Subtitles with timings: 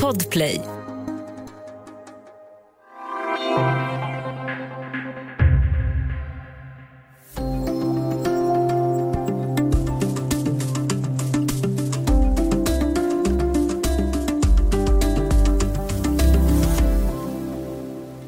[0.00, 0.60] Podplay.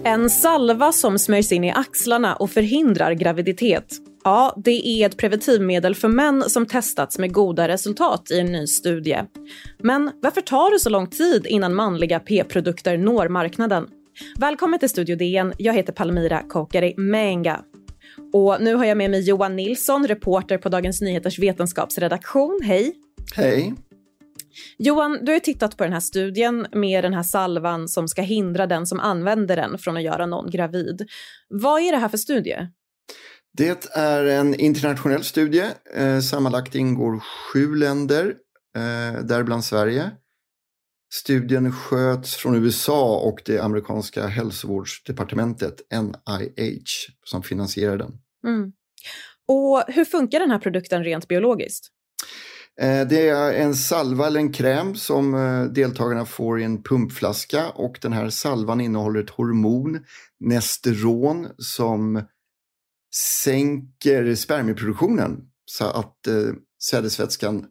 [0.04, 4.13] En salva som smörjs in i axlarna och förhindrar graviditet.
[4.26, 8.66] Ja, det är ett preventivmedel för män som testats med goda resultat i en ny
[8.66, 9.18] studie.
[9.78, 13.88] Men varför tar det så lång tid innan manliga p-produkter når marknaden?
[14.38, 15.52] Välkommen till Studio DN.
[15.58, 17.60] Jag heter Palmira Kokari Menga.
[18.32, 22.60] Och nu har jag med mig Johan Nilsson, reporter på Dagens Nyheters vetenskapsredaktion.
[22.64, 22.94] Hej!
[23.36, 23.74] Hej!
[24.78, 28.66] Johan, du har tittat på den här studien med den här salvan som ska hindra
[28.66, 31.08] den som använder den från att göra någon gravid.
[31.48, 32.68] Vad är det här för studie?
[33.56, 35.64] Det är en internationell studie.
[35.94, 38.34] Eh, sammanlagt ingår sju länder,
[38.76, 40.10] eh, däribland Sverige.
[41.14, 46.84] Studien sköts från USA och det amerikanska hälsovårdsdepartementet NIH
[47.24, 48.12] som finansierar den.
[48.46, 48.72] Mm.
[49.48, 51.88] Och hur funkar den här produkten rent biologiskt?
[52.80, 55.32] Eh, det är en salva eller en kräm som
[55.74, 60.04] deltagarna får i en pumpflaska och den här salvan innehåller ett hormon,
[60.40, 62.22] nesteron, som
[63.16, 66.34] sänker spermieproduktionen så att eh,
[66.82, 67.66] sädesvätskan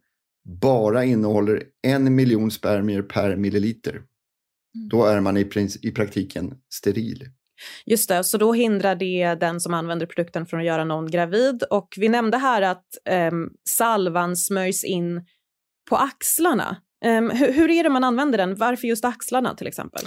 [0.61, 3.91] bara innehåller en miljon spermier per milliliter.
[3.91, 4.89] Mm.
[4.89, 5.49] Då är man i,
[5.81, 7.29] i praktiken steril.
[7.85, 11.63] Just det, så då hindrar det den som använder produkten från att göra någon gravid.
[11.63, 12.85] Och vi nämnde här att
[13.31, 15.25] um, salvan smörjs in
[15.89, 16.77] på axlarna.
[17.05, 18.55] Um, hur, hur, är det man använder den?
[18.55, 20.05] Varför just axlarna till exempel?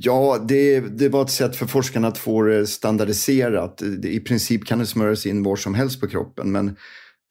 [0.00, 3.82] Ja, det, det var ett sätt för forskarna att få det standardiserat.
[4.04, 6.76] I princip kan det smörjas in var som helst på kroppen, men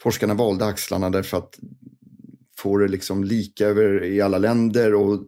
[0.03, 1.59] forskarna valde axlarna därför att
[2.57, 5.19] få det liksom lika över i alla länder och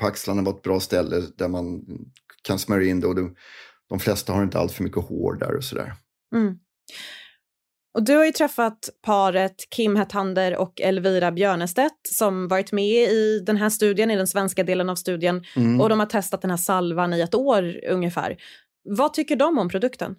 [0.00, 1.84] på axlarna var ett bra ställe där man
[2.42, 3.06] kan smörja in det.
[3.06, 3.34] Och de,
[3.88, 5.94] de flesta har inte allt för mycket hår där och sådär.
[6.34, 6.58] Mm.
[7.98, 13.40] Och du har ju träffat paret Kim Hetander och Elvira Björnestedt som varit med i
[13.46, 15.44] den här studien, i den svenska delen av studien.
[15.56, 15.80] Mm.
[15.80, 18.36] Och de har testat den här salvan i ett år ungefär.
[18.84, 20.16] Vad tycker de om produkten?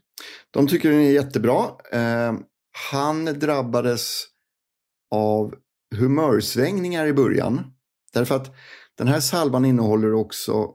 [0.51, 1.65] De tycker den är jättebra.
[1.91, 2.33] Eh,
[2.91, 4.23] han drabbades
[5.15, 5.53] av
[5.95, 7.61] humörsvängningar i början.
[8.13, 8.55] Därför att
[8.97, 10.69] den här salvan innehåller också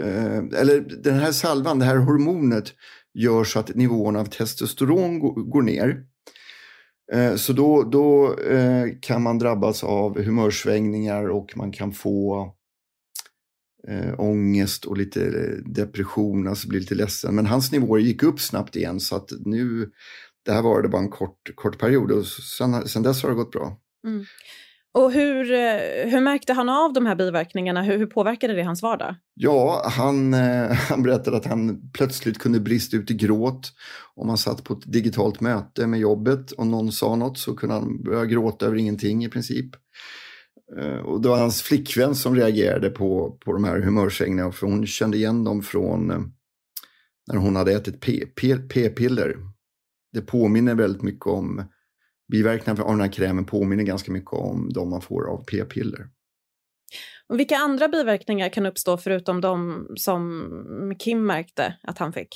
[0.00, 2.74] eh, eller den här salvan, det här hormonet
[3.14, 6.11] gör så att nivån av testosteron går ner.
[7.12, 12.52] Eh, så då, då eh, kan man drabbas av humörsvängningar och man kan få
[13.88, 15.30] eh, ångest och lite
[15.64, 17.34] depression, alltså bli lite ledsen.
[17.34, 19.90] Men hans nivåer gick upp snabbt igen så att nu,
[20.44, 23.36] det här var det bara en kort, kort period och sen, sen dess har det
[23.36, 23.80] gått bra.
[24.06, 24.24] Mm.
[24.94, 27.82] Och hur, eh, hur märkte han av de här biverkningarna?
[27.82, 29.14] Hur, hur påverkade det hans vardag?
[29.34, 33.72] Ja, han, eh, han berättade att han plötsligt kunde brista ut i gråt.
[34.14, 37.74] Om han satt på ett digitalt möte med jobbet och någon sa något så kunde
[37.74, 39.70] han börja gråta över ingenting i princip.
[40.78, 44.86] Eh, och det var hans flickvän som reagerade på, på de här humörsvängningarna för hon
[44.86, 46.06] kände igen dem från
[47.26, 49.36] när hon hade ätit p-piller.
[50.12, 51.64] Det påminner väldigt mycket om
[52.32, 56.06] biverkningarna av den här krämen påminner ganska mycket om de man får av p-piller.
[57.28, 62.28] Och vilka andra biverkningar kan uppstå förutom de som Kim märkte att han fick?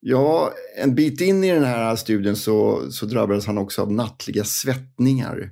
[0.00, 4.44] Ja, en bit in i den här studien så, så drabbades han också av nattliga
[4.44, 5.50] svettningar.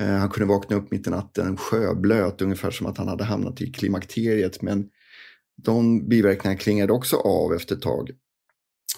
[0.00, 3.60] Eh, han kunde vakna upp mitt i natten sjöblöt, ungefär som att han hade hamnat
[3.60, 4.62] i klimakteriet.
[4.62, 4.88] Men
[5.62, 8.10] de biverkningarna klingade också av efter ett tag.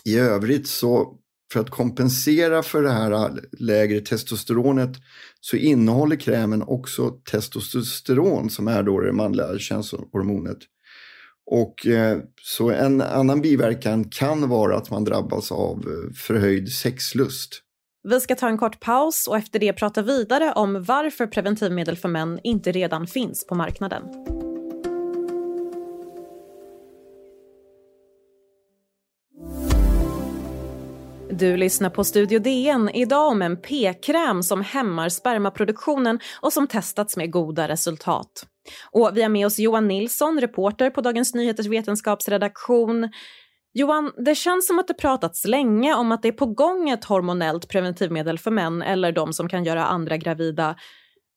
[0.04, 1.18] I övrigt så
[1.52, 4.90] för att kompensera för det här lägre testosteronet
[5.40, 10.58] så innehåller krämen också testosteron som är då det manliga könshormonet.
[11.50, 17.62] Och eh, så en annan biverkan kan vara att man drabbas av eh, förhöjd sexlust.
[18.08, 22.08] Vi ska ta en kort paus och efter det prata vidare om varför preventivmedel för
[22.08, 24.02] män inte redan finns på marknaden.
[31.38, 37.16] Du lyssnar på Studio DN idag om en p-kräm som hämmar spermaproduktionen och som testats
[37.16, 38.46] med goda resultat.
[38.90, 43.08] Och vi har med oss Johan Nilsson, reporter på Dagens Nyheters vetenskapsredaktion.
[43.72, 47.04] Johan, det känns som att det pratats länge om att det är på gång ett
[47.04, 50.76] hormonellt preventivmedel för män eller de som kan göra andra gravida.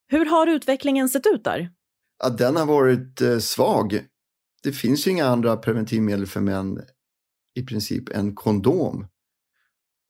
[0.08, 1.70] Hur har utvecklingen sett ut där?
[2.24, 4.00] Ja, den har varit eh, svag.
[4.64, 6.82] Det finns ju inga andra preventivmedel för män
[7.56, 9.08] i princip än kondom.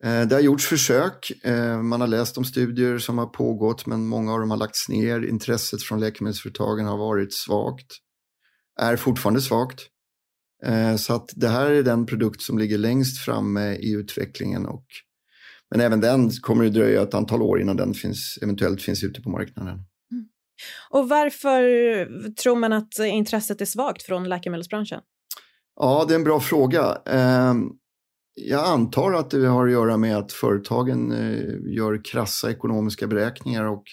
[0.04, 1.32] Eh, det har gjorts försök.
[1.44, 4.90] Eh, man har läst om studier som har pågått men många av dem har lagts
[4.90, 5.30] ner.
[5.30, 7.92] Intresset från läkemedelsföretagen har varit svagt.
[8.80, 9.82] Är fortfarande svagt.
[10.66, 14.66] Eh, så att det här är den produkt som ligger längst framme i utvecklingen.
[14.66, 14.86] Och,
[15.72, 19.22] men även den kommer det dröja ett antal år innan den finns, eventuellt finns ute
[19.22, 19.74] på marknaden.
[20.12, 20.26] Mm.
[20.90, 25.02] Och varför tror man att intresset är svagt från läkemedelsbranschen?
[25.76, 27.02] Ja, det är en bra fråga.
[27.06, 27.70] Ehm,
[28.48, 33.66] jag antar att det har att göra med att företagen eh, gör krassa ekonomiska beräkningar
[33.66, 33.84] och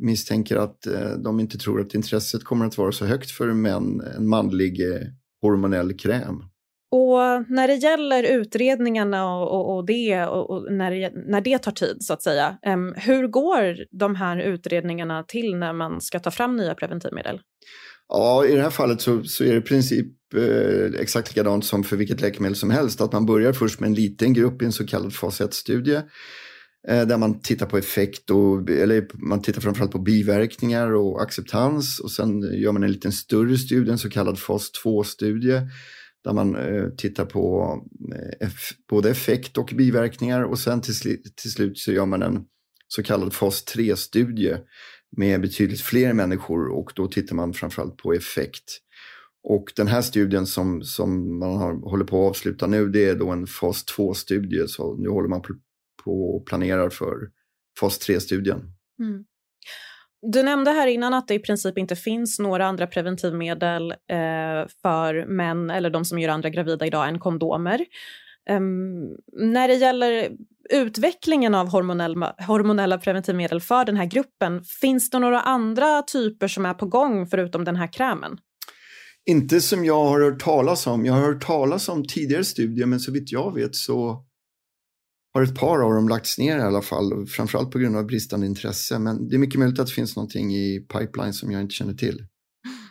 [0.00, 4.00] misstänker att eh, de inte tror att intresset kommer att vara så högt för män,
[4.16, 5.00] en manlig eh,
[5.42, 6.42] hormonell kräm.
[6.90, 11.58] Och när det gäller utredningarna och, och, och det, och, och, när, det, när det
[11.58, 16.18] tar tid, så att säga, um, hur går de här utredningarna till när man ska
[16.18, 17.40] ta fram nya preventivmedel?
[18.08, 21.96] Ja, i det här fallet så, så är det princip eh, exakt likadant som för
[21.96, 23.00] vilket läkemedel som helst.
[23.00, 26.00] Att man börjar först med en liten grupp i en så kallad fas 1-studie.
[26.88, 32.00] Eh, där man tittar på effekt och, eller man tittar framförallt på biverkningar och acceptans.
[32.00, 35.60] Och sen gör man en liten större studie, en så kallad fas 2-studie.
[36.24, 37.74] Där man eh, tittar på
[38.40, 38.48] eh,
[38.90, 40.42] både effekt och biverkningar.
[40.42, 40.94] Och sen till,
[41.34, 42.44] till slut så gör man en
[42.88, 44.56] så kallad fas 3-studie
[45.16, 48.80] med betydligt fler människor och då tittar man framförallt på effekt.
[49.46, 53.14] Och den här studien som, som man har, håller på att avsluta nu, det är
[53.14, 54.68] då en fas 2-studie.
[54.68, 55.42] Så nu håller man
[56.04, 57.14] på och planerar för
[57.80, 58.58] fas 3-studien.
[58.98, 59.24] Mm.
[60.32, 65.26] Du nämnde här innan att det i princip inte finns några andra preventivmedel eh, för
[65.26, 67.84] män eller de som gör andra gravida idag än kondomer.
[68.50, 70.30] Um, när det gäller
[70.70, 76.66] utvecklingen av hormonella, hormonella preventivmedel för den här gruppen, finns det några andra typer som
[76.66, 78.38] är på gång förutom den här krämen?
[79.26, 81.06] Inte som jag har hört talas om.
[81.06, 84.24] Jag har hört talas om tidigare studier men så vitt jag vet så
[85.34, 88.46] har ett par av dem lagts ner i alla fall, framförallt på grund av bristande
[88.46, 88.98] intresse.
[88.98, 91.94] Men det är mycket möjligt att det finns någonting i pipeline som jag inte känner
[91.94, 92.26] till.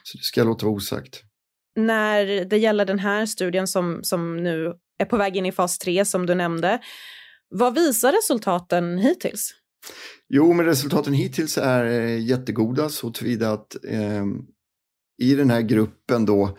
[0.03, 1.21] Så det ska jag låta vara osagt.
[1.75, 5.77] När det gäller den här studien som, som nu är på väg in i fas
[5.77, 6.79] 3 som du nämnde,
[7.49, 9.53] vad visar resultaten hittills?
[10.29, 14.25] Jo, men resultaten hittills är eh, jättegoda så tillvida att eh,
[15.17, 16.57] i den här gruppen då,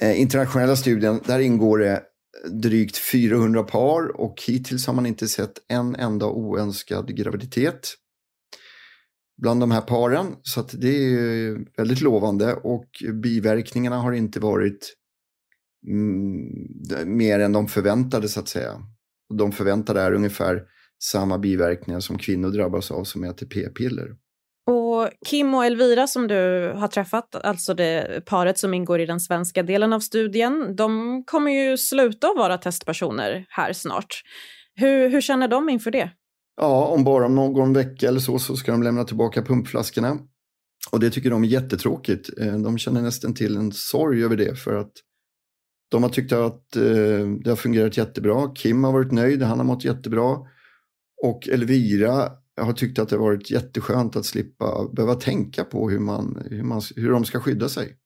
[0.00, 2.02] eh, internationella studien, där ingår det
[2.62, 7.94] drygt 400 par och hittills har man inte sett en enda oönskad graviditet
[9.42, 10.26] bland de här paren.
[10.42, 12.88] Så det är väldigt lovande och
[13.22, 14.96] biverkningarna har inte varit
[15.86, 18.82] mm, mer än de förväntade så att säga.
[19.34, 20.62] De förväntade är ungefär
[21.02, 24.16] samma biverkningar som kvinnor drabbas av som äter p-piller.
[24.70, 29.20] Och Kim och Elvira som du har träffat, alltså det paret som ingår i den
[29.20, 34.22] svenska delen av studien, de kommer ju sluta att vara testpersoner här snart.
[34.74, 36.10] Hur, hur känner de inför det?
[36.60, 40.18] Ja, om bara om någon vecka eller så, så ska de lämna tillbaka pumpflaskorna.
[40.90, 42.30] Och det tycker de är jättetråkigt.
[42.40, 44.92] Eh, de känner nästan till en sorg över det för att
[45.90, 46.82] de har tyckt att eh,
[47.44, 48.54] det har fungerat jättebra.
[48.54, 50.36] Kim har varit nöjd, han har mått jättebra.
[51.22, 52.30] Och Elvira
[52.64, 56.82] har tyckt att det varit jätteskönt att slippa behöva tänka på hur, man, hur, man,
[56.96, 57.96] hur de ska skydda sig.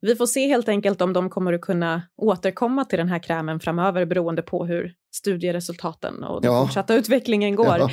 [0.00, 3.60] Vi får se helt enkelt om de kommer att kunna återkomma till den här krämen
[3.60, 6.66] framöver beroende på hur studieresultaten och den ja.
[6.66, 7.76] fortsatta utvecklingen går.
[7.78, 7.90] Ja.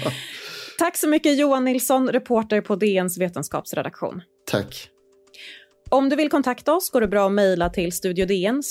[0.80, 4.22] Tack så mycket Johan Nilsson, reporter på DNs vetenskapsredaktion.
[4.52, 4.90] Tack.
[5.90, 8.62] Om du vill kontakta oss går det bra att mejla till studiodn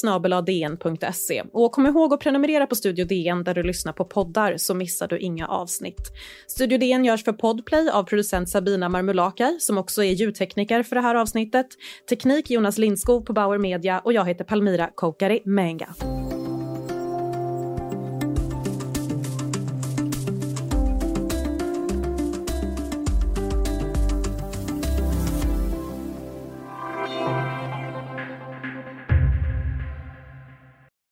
[0.47, 1.43] dn.se.
[1.53, 5.09] Och kom ihåg att prenumerera på Studio DN där du lyssnar på poddar så missar
[5.09, 6.13] du inga avsnitt.
[6.47, 11.03] Studio DN görs för Podplay av producent Sabina Marmulakai som också är ljudtekniker för det
[11.03, 11.67] här avsnittet.
[12.09, 15.95] Teknik Jonas Lindskog på Bauer Media och jag heter Palmira Kokari Menga.